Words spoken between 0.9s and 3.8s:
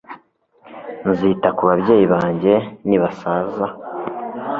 nzita ku babyeyi banjye nibasaza